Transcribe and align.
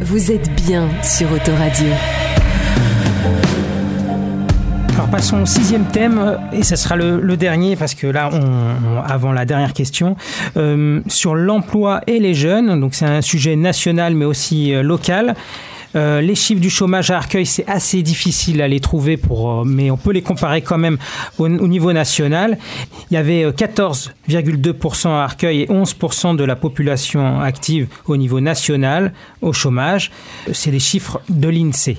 Vous 0.00 0.32
êtes 0.32 0.50
bien 0.54 0.88
sur 1.02 1.30
Autoradio. 1.32 1.86
Alors 4.94 5.08
passons 5.08 5.42
au 5.42 5.46
sixième 5.46 5.84
thème, 5.84 6.38
et 6.52 6.62
ce 6.62 6.76
sera 6.76 6.96
le, 6.96 7.36
dernier 7.36 7.76
parce 7.76 7.94
que 7.94 8.06
là, 8.06 8.30
on, 8.32 9.02
avant 9.02 9.32
la 9.32 9.44
dernière 9.44 9.72
question, 9.72 10.16
euh, 10.56 11.00
sur 11.08 11.34
l'emploi 11.34 12.00
et 12.06 12.18
les 12.18 12.34
jeunes. 12.34 12.80
Donc 12.80 12.94
c'est 12.94 13.06
un 13.06 13.22
sujet 13.22 13.56
national 13.56 14.14
mais 14.14 14.24
aussi 14.24 14.74
euh, 14.74 14.82
local. 14.82 15.34
Euh, 15.94 16.20
les 16.20 16.34
chiffres 16.34 16.60
du 16.60 16.70
chômage 16.70 17.10
à 17.10 17.18
Arcueil, 17.18 17.46
c'est 17.46 17.66
assez 17.68 18.02
difficile 18.02 18.62
à 18.62 18.68
les 18.68 18.80
trouver, 18.80 19.16
pour, 19.16 19.64
mais 19.64 19.90
on 19.90 19.96
peut 19.96 20.12
les 20.12 20.22
comparer 20.22 20.62
quand 20.62 20.78
même 20.78 20.98
au, 21.38 21.48
niveau 21.48 21.92
national. 21.92 22.58
Il 23.10 23.14
y 23.14 23.16
avait 23.16 23.44
14,2% 23.50 25.08
à 25.08 25.24
Arcueil 25.24 25.62
et 25.62 25.66
11% 25.66 26.36
de 26.36 26.44
la 26.44 26.56
population 26.56 27.40
active 27.40 27.88
au 28.06 28.16
niveau 28.16 28.40
national 28.40 29.12
au 29.42 29.52
chômage. 29.52 30.10
C'est 30.52 30.70
les 30.70 30.80
chiffres 30.80 31.20
de 31.28 31.48
l'INSEE. 31.48 31.98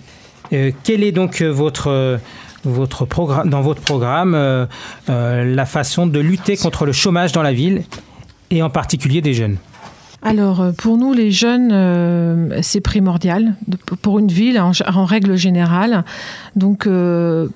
quel 0.83 1.03
est 1.03 1.11
donc 1.11 1.41
votre 1.41 2.19
votre 2.65 3.05
programme, 3.05 3.49
dans 3.49 3.61
votre 3.61 3.81
programme 3.81 4.35
euh, 4.35 4.65
euh, 5.09 5.43
la 5.43 5.65
façon 5.65 6.07
de 6.07 6.19
lutter 6.19 6.57
contre 6.57 6.85
le 6.85 6.91
chômage 6.91 7.31
dans 7.31 7.43
la 7.43 7.53
ville 7.53 7.83
et 8.49 8.61
en 8.61 8.69
particulier 8.69 9.21
des 9.21 9.33
jeunes? 9.33 9.57
Alors, 10.25 10.61
euh, 10.61 10.71
pour 10.71 10.97
nous, 10.97 11.11
les 11.13 11.31
jeunes, 11.31 12.53
c'est 12.61 12.79
primordial 12.79 13.55
pour 14.01 14.19
une 14.19 14.29
ville 14.29 14.59
en, 14.59 15.05
règle 15.05 15.35
générale. 15.35 16.05
Donc, 16.55 16.87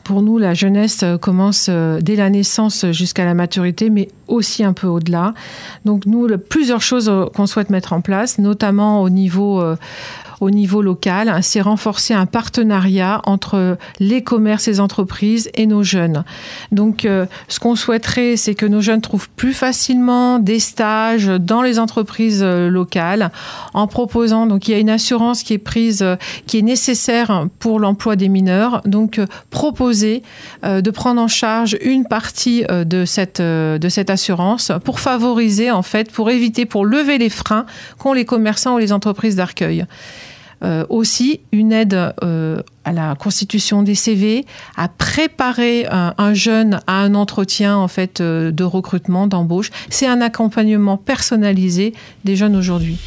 pour 0.03 0.21
nous, 0.21 0.37
la 0.37 0.53
jeunesse 0.53 1.05
commence 1.21 1.69
dès 1.69 2.15
la 2.15 2.29
naissance 2.29 2.85
jusqu'à 2.91 3.25
la 3.25 3.33
maturité, 3.33 3.89
mais 3.89 4.09
aussi 4.27 4.63
un 4.63 4.73
peu 4.73 4.87
au-delà. 4.87 5.33
Donc, 5.85 6.05
nous, 6.05 6.27
plusieurs 6.37 6.81
choses 6.81 7.11
qu'on 7.33 7.47
souhaite 7.47 7.69
mettre 7.69 7.93
en 7.93 8.01
place, 8.01 8.37
notamment 8.37 9.01
au 9.01 9.09
niveau 9.09 9.63
au 10.39 10.51
niveau 10.51 10.81
local, 10.81 11.39
c'est 11.41 11.61
renforcer 11.61 12.13
un 12.13 12.25
partenariat 12.25 13.21
entre 13.25 13.77
les 13.99 14.23
commerces 14.23 14.67
les 14.67 14.79
entreprises 14.79 15.49
et 15.55 15.65
nos 15.65 15.83
jeunes. 15.83 16.23
Donc, 16.71 17.05
euh, 17.05 17.25
ce 17.47 17.59
qu'on 17.59 17.75
souhaiterait, 17.75 18.37
c'est 18.37 18.55
que 18.55 18.65
nos 18.65 18.81
jeunes 18.81 19.01
trouvent 19.01 19.29
plus 19.29 19.53
facilement 19.53 20.39
des 20.39 20.59
stages 20.59 21.27
dans 21.27 21.61
les 21.61 21.79
entreprises 21.79 22.41
euh, 22.43 22.69
locales 22.69 23.31
en 23.73 23.87
proposant, 23.87 24.47
donc 24.47 24.67
il 24.67 24.71
y 24.71 24.73
a 24.73 24.79
une 24.79 24.89
assurance 24.89 25.43
qui 25.43 25.53
est 25.53 25.57
prise, 25.57 26.01
euh, 26.01 26.15
qui 26.45 26.59
est 26.59 26.61
nécessaire 26.61 27.47
pour 27.59 27.79
l'emploi 27.79 28.15
des 28.15 28.29
mineurs. 28.29 28.81
Donc, 28.85 29.19
proposer 29.49 30.23
de 30.63 30.91
prendre 30.91 31.21
en 31.21 31.27
charge 31.27 31.77
une 31.81 32.05
partie 32.05 32.63
de 32.69 33.05
cette, 33.05 33.41
de 33.41 33.89
cette 33.89 34.09
assurance 34.09 34.71
pour 34.83 34.99
favoriser, 34.99 35.71
en 35.71 35.81
fait, 35.81 36.11
pour 36.11 36.29
éviter, 36.29 36.65
pour 36.65 36.85
lever 36.85 37.17
les 37.17 37.29
freins 37.29 37.65
qu'ont 37.97 38.13
les 38.13 38.25
commerçants 38.25 38.75
ou 38.75 38.77
les 38.77 38.91
entreprises 38.91 39.35
d'accueil. 39.35 39.85
Euh, 40.63 40.85
aussi 40.89 41.41
une 41.51 41.71
aide 41.71 41.93
euh, 42.23 42.61
à 42.83 42.91
la 42.91 43.13
constitution 43.13 43.83
des 43.83 43.93
CV, 43.93 44.43
à 44.75 44.87
préparer 44.87 45.85
un, 45.85 46.33
jeune 46.33 46.79
à 46.87 47.01
un 47.01 47.13
entretien 47.13 47.77
en 47.77 47.87
fait 47.87 48.21
euh, 48.21 48.49
de 48.51 48.63
recrutement, 48.63 49.27
d'embauche. 49.27 49.69
C'est 49.89 50.07
un 50.07 50.19
accompagnement 50.19 50.97
personnalisé 50.97 51.93
des 52.25 52.35
jeunes 52.35 52.55
aujourd'hui. 52.55 52.97